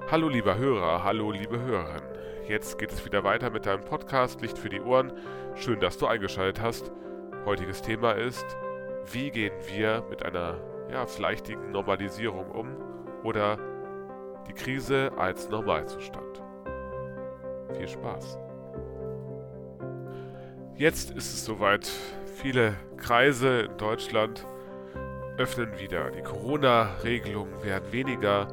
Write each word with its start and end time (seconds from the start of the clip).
Hallo 0.00 0.28
lieber 0.28 0.58
Hörer, 0.58 1.04
hallo 1.04 1.30
liebe 1.30 1.60
Hörerin. 1.60 2.02
Jetzt 2.48 2.78
geht 2.78 2.90
es 2.90 3.04
wieder 3.06 3.22
weiter 3.22 3.50
mit 3.50 3.64
deinem 3.64 3.84
Podcast 3.84 4.40
Licht 4.40 4.58
für 4.58 4.68
die 4.68 4.80
Ohren. 4.80 5.12
Schön, 5.54 5.78
dass 5.78 5.98
du 5.98 6.08
eingeschaltet 6.08 6.60
hast. 6.60 6.90
Heutiges 7.44 7.80
Thema 7.80 8.10
ist, 8.12 8.44
wie 9.12 9.30
gehen 9.30 9.52
wir 9.68 10.04
mit 10.10 10.24
einer 10.24 10.58
ja, 10.90 11.06
leichtigen 11.18 11.70
Normalisierung 11.70 12.50
um 12.50 12.76
oder 13.22 13.56
die 14.48 14.52
Krise 14.52 15.12
als 15.16 15.48
Normalzustand. 15.48 16.42
Viel 17.78 17.88
Spaß. 17.88 18.36
Jetzt 20.74 21.12
ist 21.12 21.32
es 21.34 21.44
soweit. 21.44 21.88
Viele 22.42 22.74
Kreise 22.96 23.60
in 23.60 23.76
Deutschland 23.78 24.44
öffnen 25.38 25.78
wieder. 25.78 26.10
Die 26.10 26.22
Corona-Regelungen 26.22 27.62
werden 27.62 27.92
weniger. 27.92 28.48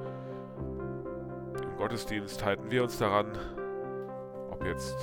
Gottesdienst 1.82 2.46
halten 2.46 2.70
wir 2.70 2.84
uns 2.84 3.00
daran, 3.00 3.36
ob 4.52 4.64
jetzt 4.64 4.96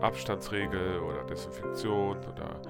Abstandsregel 0.00 1.00
oder 1.00 1.22
Desinfektion 1.24 2.16
oder 2.32 2.62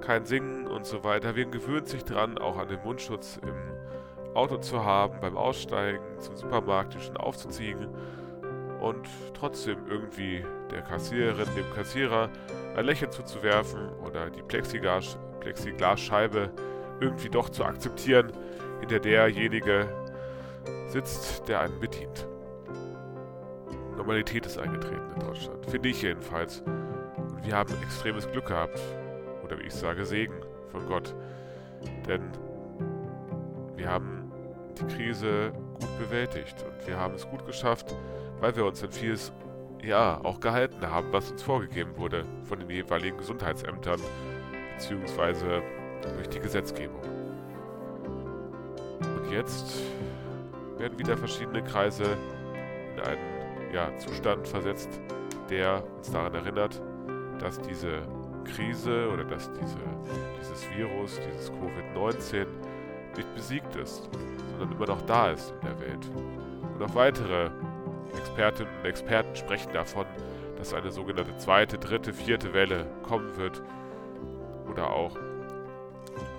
kein 0.00 0.24
Singen 0.24 0.68
und 0.68 0.86
so 0.86 1.02
weiter. 1.02 1.34
Wir 1.34 1.46
gewöhnen 1.46 1.86
sich 1.86 2.04
dran, 2.04 2.38
auch 2.38 2.56
an 2.56 2.68
den 2.68 2.80
Mundschutz 2.84 3.40
im 3.42 4.36
Auto 4.36 4.58
zu 4.58 4.84
haben, 4.84 5.18
beim 5.20 5.36
Aussteigen, 5.36 6.20
zum 6.20 6.36
Supermarkt 6.36 6.94
die 6.94 7.00
schon 7.00 7.16
aufzuziehen 7.16 7.88
und 8.80 9.08
trotzdem 9.34 9.78
irgendwie 9.88 10.44
der 10.70 10.82
Kassiererin, 10.82 11.48
dem 11.56 11.74
Kassierer 11.74 12.30
ein 12.76 12.84
Lächeln 12.84 13.10
zuzuwerfen 13.10 13.88
oder 14.06 14.30
die 14.30 14.42
Plexiglas 14.42 15.18
Plexiglasscheibe 15.40 16.52
irgendwie 17.00 17.28
doch 17.28 17.48
zu 17.48 17.64
akzeptieren, 17.64 18.30
hinter 18.78 19.00
derjenige 19.00 19.88
sitzt, 20.86 21.48
der 21.48 21.62
einen 21.62 21.80
bedient. 21.80 22.28
Normalität 24.06 24.46
ist 24.46 24.56
eingetreten 24.56 25.02
in 25.16 25.20
Deutschland, 25.26 25.66
finde 25.66 25.88
ich 25.88 26.00
jedenfalls. 26.00 26.60
Und 26.60 27.44
wir 27.44 27.56
haben 27.56 27.74
extremes 27.82 28.30
Glück 28.30 28.46
gehabt, 28.46 28.78
oder 29.42 29.58
wie 29.58 29.64
ich 29.64 29.74
sage, 29.74 30.06
Segen 30.06 30.36
von 30.70 30.86
Gott. 30.86 31.12
Denn 32.06 32.22
wir 33.74 33.90
haben 33.90 34.30
die 34.78 34.86
Krise 34.94 35.50
gut 35.80 35.98
bewältigt 35.98 36.54
und 36.62 36.86
wir 36.86 36.96
haben 36.96 37.14
es 37.14 37.28
gut 37.28 37.44
geschafft, 37.46 37.96
weil 38.38 38.54
wir 38.54 38.64
uns 38.64 38.80
an 38.84 38.92
vieles 38.92 39.32
ja 39.82 40.20
auch 40.22 40.38
gehalten 40.38 40.88
haben, 40.88 41.12
was 41.12 41.32
uns 41.32 41.42
vorgegeben 41.42 41.96
wurde 41.96 42.24
von 42.44 42.60
den 42.60 42.70
jeweiligen 42.70 43.18
Gesundheitsämtern 43.18 44.00
beziehungsweise 44.76 45.62
durch 46.14 46.28
die 46.28 46.38
Gesetzgebung. 46.38 47.02
Und 49.00 49.32
jetzt 49.32 49.80
werden 50.78 50.96
wieder 50.96 51.16
verschiedene 51.16 51.64
Kreise 51.64 52.04
in 52.94 53.00
einen 53.00 53.35
ja, 53.76 53.94
Zustand 53.98 54.48
versetzt, 54.48 54.88
der 55.50 55.84
uns 55.98 56.10
daran 56.10 56.34
erinnert, 56.34 56.80
dass 57.38 57.60
diese 57.60 58.00
Krise 58.44 59.10
oder 59.12 59.24
dass 59.24 59.52
diese, 59.52 59.76
dieses 60.40 60.70
Virus, 60.70 61.20
dieses 61.20 61.52
Covid-19 61.52 62.46
nicht 63.16 63.34
besiegt 63.34 63.76
ist, 63.76 64.08
sondern 64.50 64.72
immer 64.72 64.86
noch 64.86 65.02
da 65.02 65.30
ist 65.30 65.52
in 65.60 65.68
der 65.68 65.80
Welt. 65.80 66.10
Und 66.74 66.82
auch 66.82 66.94
weitere 66.94 67.50
Expertinnen 68.16 68.72
und 68.78 68.86
Experten 68.86 69.36
sprechen 69.36 69.72
davon, 69.74 70.06
dass 70.56 70.72
eine 70.72 70.90
sogenannte 70.90 71.36
zweite, 71.36 71.76
dritte, 71.76 72.14
vierte 72.14 72.54
Welle 72.54 72.86
kommen 73.02 73.36
wird. 73.36 73.62
Oder 74.70 74.90
auch, 74.90 75.16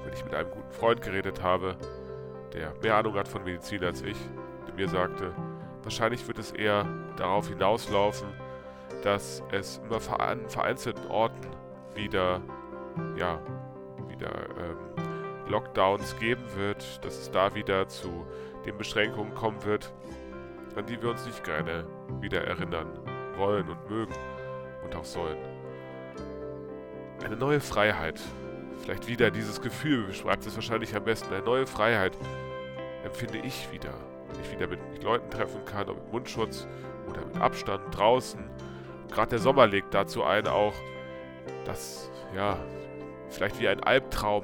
wenn 0.04 0.14
ich 0.14 0.26
mit 0.26 0.34
einem 0.34 0.50
guten 0.50 0.72
Freund 0.72 1.04
geredet 1.04 1.44
habe, 1.44 1.76
der 2.54 2.74
mehr 2.82 2.96
Ahnung 2.96 3.14
hat 3.14 3.28
von 3.28 3.44
Medizin 3.44 3.84
als 3.84 4.02
ich, 4.02 4.18
der 4.68 4.74
mir 4.74 4.90
sagte, 4.90 5.34
wahrscheinlich 5.88 6.28
wird 6.28 6.38
es 6.38 6.52
eher 6.52 6.86
darauf 7.16 7.48
hinauslaufen, 7.48 8.28
dass 9.04 9.42
es 9.54 9.80
immer 9.86 10.02
an 10.20 10.50
vereinzelten 10.50 11.08
Orten 11.08 11.48
wieder, 11.96 12.42
ja, 13.16 13.40
wieder 14.10 14.32
ähm, 14.60 15.48
Lockdowns 15.48 16.20
geben 16.20 16.44
wird, 16.56 17.06
dass 17.06 17.17
es 17.17 17.32
da 17.32 17.56
wieder 17.56 17.88
zu 17.88 18.28
den 18.66 18.78
Beschränkungen 18.78 19.34
kommen 19.34 19.64
wird, 19.64 19.94
an 20.76 20.86
die 20.86 21.02
wir 21.02 21.10
uns 21.10 21.26
nicht 21.26 21.42
gerne 21.45 21.86
wieder 22.20 22.44
erinnern 22.44 23.00
wollen 23.38 23.70
und 23.70 23.90
mögen 23.90 24.14
und 24.84 24.94
auch 24.94 25.06
sollen. 25.06 25.38
Eine 27.23 27.38
neue 27.38 27.61
Freiheit. 27.61 28.20
Vielleicht 28.82 29.08
wieder 29.08 29.32
dieses 29.32 29.61
Gefühl, 29.61 30.08
beschreibt 30.08 30.45
es 30.45 30.54
wahrscheinlich 30.56 30.94
am 30.98 31.06
besten. 31.06 31.34
Eine 31.34 31.45
neue 31.45 31.66
Freiheit 31.66 32.11
empfinde 33.06 33.38
ich 33.38 33.72
wieder. 33.72 33.94
Wenn 34.37 34.45
ich 34.45 34.52
wieder 34.52 34.67
mit 34.67 35.03
Leuten 35.03 35.30
treffen 35.31 35.65
kann, 35.65 35.89
ob 35.89 35.98
mit 35.98 36.14
Mundschutz 36.14 36.67
oder 37.09 37.25
mit 37.25 37.37
Abstand 37.42 37.81
draußen. 37.92 38.39
Gerade 39.09 39.30
der 39.31 39.39
Sommer 39.39 39.65
legt 39.67 39.93
dazu 39.93 40.23
ein, 40.23 40.48
auch 40.48 40.73
das, 41.65 42.11
ja, 42.36 42.58
vielleicht 43.30 43.59
wie 43.59 43.67
ein 43.67 43.81
Albtraum 43.83 44.43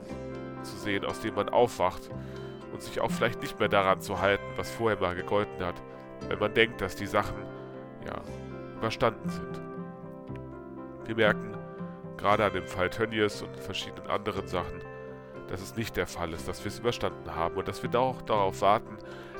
zu 0.63 0.75
sehen, 0.77 1.05
aus 1.05 1.19
dem 1.19 1.35
man 1.35 1.49
aufwacht 1.49 2.09
und 2.71 2.81
sich 2.81 3.01
auch 3.01 3.11
vielleicht 3.11 3.41
nicht 3.41 3.59
mehr 3.59 3.69
daran 3.69 4.01
zu 4.01 4.19
halten, 4.19 4.43
was 4.55 4.71
vorher 4.71 4.99
mal 4.99 5.15
gegolten 5.15 5.63
hat, 5.63 5.75
wenn 6.27 6.39
man 6.39 6.53
denkt, 6.53 6.81
dass 6.81 6.95
die 6.95 7.05
Sachen, 7.05 7.35
ja, 8.05 8.21
überstanden 8.77 9.29
sind. 9.29 9.61
Wir 11.05 11.15
merken, 11.15 11.55
gerade 12.17 12.45
an 12.45 12.53
dem 12.53 12.65
Fall 12.65 12.89
Tönnies 12.89 13.41
und 13.41 13.55
verschiedenen 13.57 14.07
anderen 14.09 14.47
Sachen, 14.47 14.81
dass 15.49 15.61
es 15.61 15.75
nicht 15.75 15.97
der 15.97 16.07
Fall 16.07 16.33
ist, 16.33 16.47
dass 16.47 16.63
wir 16.63 16.69
es 16.69 16.79
überstanden 16.79 17.35
haben 17.35 17.55
und 17.57 17.67
dass 17.67 17.83
wir 17.83 17.93
auch 17.99 18.21
darauf 18.21 18.61
warten, 18.61 18.97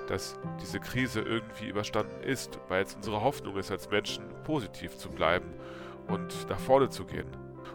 dass 0.08 0.40
diese 0.62 0.80
Krise 0.80 1.22
irgendwie 1.22 1.68
überstanden 1.68 2.22
ist, 2.24 2.60
weil 2.68 2.84
es 2.84 2.96
unsere 2.96 3.22
Hoffnung 3.22 3.58
ist, 3.58 3.72
als 3.72 3.90
Menschen 3.90 4.24
positiv 4.44 4.98
zu 4.98 5.10
bleiben 5.10 5.54
und 6.08 6.50
nach 6.50 6.60
vorne 6.60 6.90
zu 6.90 7.06
gehen. 7.06 7.28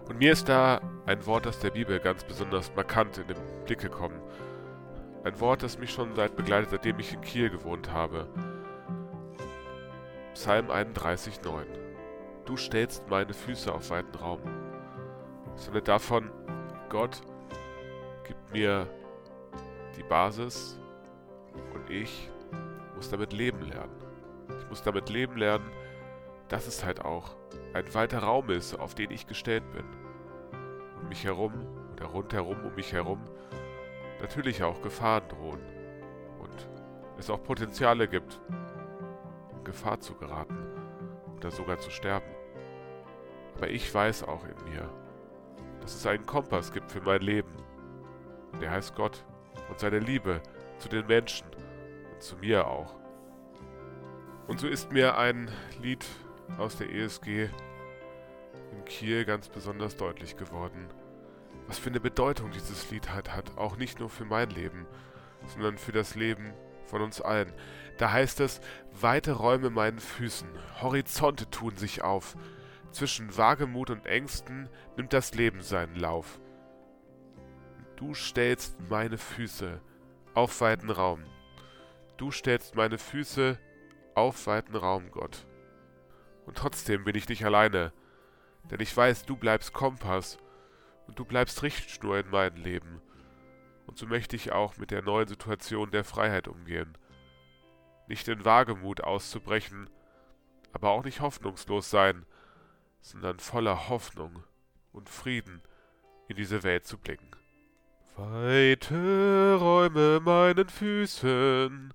Und 0.08 0.18
mir 0.18 0.32
ist 0.32 0.48
da 0.48 0.80
ein 1.06 1.24
Wort 1.26 1.46
aus 1.46 1.60
der 1.60 1.70
Bibel 1.70 1.98
ganz 2.00 2.24
besonders 2.24 2.74
markant 2.74 3.18
in 3.18 3.26
den 3.26 3.36
Blick 3.64 3.80
gekommen. 3.80 4.20
Ein 5.24 5.38
Wort, 5.40 5.62
das 5.62 5.78
mich 5.78 5.90
schon 5.90 6.14
seit 6.14 6.36
begleitet, 6.36 6.70
seitdem 6.70 6.98
ich 6.98 7.12
in 7.12 7.20
Kiel 7.20 7.50
gewohnt 7.50 7.92
habe. 7.92 8.26
Psalm 10.34 10.70
31,9 10.70 11.64
Du 12.44 12.56
stellst 12.56 13.08
meine 13.10 13.34
Füße 13.34 13.70
auf 13.70 13.90
weiten 13.90 14.14
Raum. 14.14 14.40
Sondern 15.56 15.84
davon, 15.84 16.30
Gott 16.88 17.20
gibt 18.24 18.52
mir 18.52 18.86
die 19.96 20.02
Basis 20.04 20.78
ich 21.90 22.30
muss 22.94 23.10
damit 23.10 23.32
leben 23.32 23.62
lernen. 23.62 23.92
Ich 24.60 24.68
muss 24.68 24.82
damit 24.82 25.08
leben 25.08 25.36
lernen, 25.36 25.70
dass 26.48 26.66
es 26.66 26.84
halt 26.84 27.04
auch 27.04 27.36
ein 27.74 27.94
weiter 27.94 28.20
Raum 28.20 28.50
ist, 28.50 28.74
auf 28.74 28.94
den 28.94 29.10
ich 29.10 29.26
gestellt 29.26 29.64
bin. 29.72 29.84
Um 31.00 31.08
mich 31.08 31.24
herum 31.24 31.52
oder 31.92 32.06
rundherum 32.06 32.64
um 32.64 32.74
mich 32.74 32.92
herum 32.92 33.20
natürlich 34.20 34.62
auch 34.62 34.80
Gefahren 34.82 35.28
drohen 35.28 35.60
und 36.40 36.68
es 37.18 37.30
auch 37.30 37.42
Potenziale 37.42 38.08
gibt, 38.08 38.40
in 39.52 39.64
Gefahr 39.64 40.00
zu 40.00 40.14
geraten 40.14 40.66
oder 41.36 41.50
sogar 41.50 41.78
zu 41.78 41.90
sterben. 41.90 42.26
Aber 43.56 43.68
ich 43.68 43.92
weiß 43.92 44.24
auch 44.24 44.44
in 44.44 44.72
mir, 44.72 44.88
dass 45.80 45.94
es 45.94 46.06
einen 46.06 46.26
Kompass 46.26 46.72
gibt 46.72 46.90
für 46.90 47.00
mein 47.00 47.20
Leben. 47.20 47.52
Der 48.60 48.70
heißt 48.70 48.94
Gott 48.94 49.24
und 49.68 49.78
seine 49.78 49.98
Liebe 49.98 50.40
zu 50.78 50.88
den 50.88 51.06
Menschen 51.06 51.46
zu 52.20 52.36
mir 52.36 52.66
auch. 52.66 52.94
Und 54.46 54.60
so 54.60 54.66
ist 54.66 54.92
mir 54.92 55.18
ein 55.18 55.50
Lied 55.80 56.06
aus 56.56 56.76
der 56.76 56.90
ESG 56.90 57.50
in 58.72 58.84
Kiel 58.84 59.24
ganz 59.24 59.48
besonders 59.48 59.96
deutlich 59.96 60.36
geworden. 60.36 60.88
Was 61.66 61.78
für 61.78 61.90
eine 61.90 62.00
Bedeutung 62.00 62.50
dieses 62.50 62.90
Lied 62.90 63.10
hat, 63.10 63.34
hat 63.34 63.58
auch 63.58 63.76
nicht 63.76 64.00
nur 64.00 64.08
für 64.08 64.24
mein 64.24 64.50
Leben, 64.50 64.86
sondern 65.46 65.76
für 65.76 65.92
das 65.92 66.14
Leben 66.14 66.52
von 66.86 67.02
uns 67.02 67.20
allen. 67.20 67.52
Da 67.98 68.10
heißt 68.10 68.40
es, 68.40 68.60
weite 68.98 69.32
Räume 69.32 69.70
meinen 69.70 69.98
Füßen, 69.98 70.48
Horizonte 70.80 71.50
tun 71.50 71.76
sich 71.76 72.02
auf, 72.02 72.36
zwischen 72.90 73.36
Wagemut 73.36 73.90
und 73.90 74.06
Ängsten 74.06 74.68
nimmt 74.96 75.12
das 75.12 75.34
Leben 75.34 75.60
seinen 75.60 75.96
Lauf. 75.96 76.40
Du 77.96 78.14
stellst 78.14 78.76
meine 78.88 79.18
Füße 79.18 79.80
auf 80.34 80.60
weiten 80.60 80.88
Raum. 80.88 81.24
Du 82.18 82.32
stellst 82.32 82.74
meine 82.74 82.98
Füße 82.98 83.60
auf 84.16 84.48
weiten 84.48 84.74
Raum, 84.74 85.12
Gott. 85.12 85.46
Und 86.46 86.58
trotzdem 86.58 87.04
bin 87.04 87.14
ich 87.14 87.28
nicht 87.28 87.44
alleine, 87.44 87.92
denn 88.64 88.80
ich 88.80 88.94
weiß, 88.94 89.24
du 89.24 89.36
bleibst 89.36 89.72
Kompass 89.72 90.36
und 91.06 91.16
du 91.20 91.24
bleibst 91.24 91.62
Richtschnur 91.62 92.18
in 92.18 92.28
meinem 92.28 92.56
Leben. 92.56 93.00
Und 93.86 93.98
so 93.98 94.06
möchte 94.06 94.34
ich 94.34 94.50
auch 94.50 94.76
mit 94.78 94.90
der 94.90 95.02
neuen 95.02 95.28
Situation 95.28 95.92
der 95.92 96.02
Freiheit 96.02 96.48
umgehen. 96.48 96.98
Nicht 98.08 98.26
in 98.26 98.44
Wagemut 98.44 99.00
auszubrechen, 99.02 99.88
aber 100.72 100.90
auch 100.90 101.04
nicht 101.04 101.20
hoffnungslos 101.20 101.88
sein, 101.88 102.26
sondern 103.00 103.38
voller 103.38 103.88
Hoffnung 103.88 104.42
und 104.90 105.08
Frieden 105.08 105.62
in 106.26 106.34
diese 106.34 106.64
Welt 106.64 106.84
zu 106.84 106.98
blicken. 106.98 107.30
Weite 108.20 109.56
Räume 109.60 110.18
meinen 110.18 110.68
Füßen, 110.68 111.94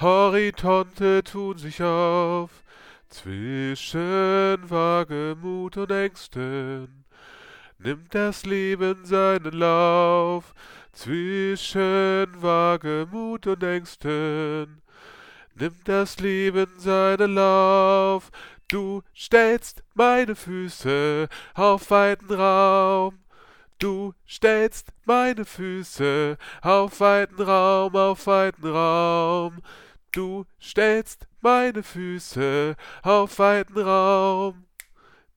Horizonte 0.00 1.22
tun 1.22 1.58
sich 1.58 1.80
auf, 1.80 2.50
zwischen 3.08 4.58
Wagemut 4.68 5.76
und 5.76 5.92
Ängsten 5.92 7.04
nimmt 7.78 8.12
das 8.16 8.44
Leben 8.44 9.04
seinen 9.04 9.52
Lauf. 9.52 10.54
Zwischen 10.92 12.42
Wagemut 12.42 13.46
und 13.46 13.62
Ängsten 13.62 14.82
nimmt 15.54 15.86
das 15.88 16.18
Leben 16.18 16.66
seinen 16.78 17.34
Lauf. 17.34 18.32
Du 18.66 19.02
stellst 19.14 19.84
meine 19.94 20.34
Füße 20.34 21.28
auf 21.54 21.92
weiten 21.92 22.34
Raum. 22.34 23.23
Du 23.78 24.14
stellst 24.26 24.92
meine 25.04 25.44
Füße 25.44 26.38
auf 26.62 27.00
weiten 27.00 27.42
Raum, 27.42 27.96
auf 27.96 28.26
weiten 28.26 28.66
Raum. 28.66 29.62
Du 30.12 30.46
stellst 30.60 31.26
meine 31.40 31.82
Füße 31.82 32.76
auf 33.02 33.38
weiten 33.38 33.78
Raum. 33.78 34.66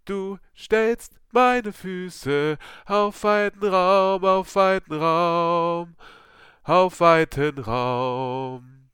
Du 0.05 0.37
stellst 0.55 1.19
meine 1.31 1.73
Füße 1.73 2.57
auf 2.85 3.23
weiten 3.23 3.65
Raum, 3.65 4.23
auf 4.23 4.55
weiten 4.55 4.93
Raum, 4.93 5.95
auf 6.63 6.99
weiten 6.99 7.57
Raum. 7.57 8.89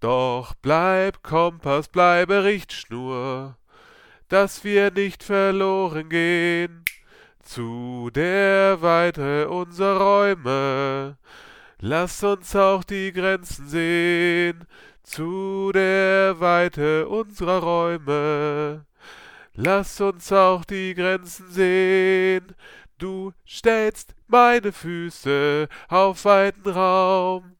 Doch 0.00 0.54
bleib 0.62 1.22
Kompass, 1.22 1.88
bleibe 1.88 2.44
Richtschnur, 2.44 3.56
dass 4.28 4.64
wir 4.64 4.90
nicht 4.90 5.22
verloren 5.22 6.08
gehen 6.08 6.84
zu 7.42 8.10
der 8.14 8.80
Weite 8.82 9.48
unserer 9.48 9.98
Räume. 9.98 11.16
Lass 11.80 12.22
uns 12.24 12.54
auch 12.56 12.84
die 12.84 13.12
Grenzen 13.12 13.68
sehen, 13.68 14.66
zu 15.02 15.70
der 15.72 16.40
Weite 16.40 17.08
unserer 17.08 17.60
Räume. 17.60 18.84
Lass 19.54 20.00
uns 20.00 20.32
auch 20.32 20.64
die 20.64 20.94
Grenzen 20.94 21.50
sehen. 21.50 22.54
Du 22.98 23.32
stellst 23.46 24.14
meine 24.26 24.72
Füße 24.72 25.68
auf 25.88 26.24
weiten 26.24 26.68
Raum. 26.68 27.56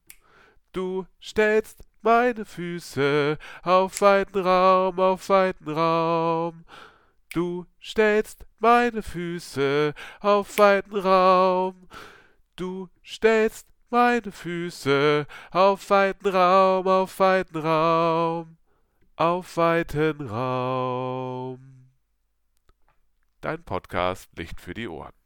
Du 0.73 1.05
stellst 1.21 1.79
meine 2.01 2.45
Füße 2.45 3.37
auf 3.63 4.01
weiten 4.01 4.39
Raum, 4.39 4.99
auf 4.99 5.29
weiten 5.29 5.69
Raum. 5.69 6.65
Du 7.31 7.67
stellst 7.79 8.47
meine 8.57 9.03
Füße 9.03 9.93
auf 10.19 10.57
weiten 10.57 10.95
Raum. 10.95 11.87
Du 12.55 12.89
stellst 13.03 13.67
meine 13.91 14.31
Füße 14.31 15.27
auf 15.51 15.89
weiten 15.91 16.27
Raum, 16.27 16.87
auf 16.87 17.19
weiten 17.19 17.57
Raum, 17.57 18.57
auf 19.15 19.57
weiten 19.57 20.27
Raum. 20.27 21.91
Dein 23.41 23.63
Podcast 23.63 24.29
Licht 24.35 24.59
für 24.59 24.73
die 24.73 24.87
Ohren. 24.87 25.18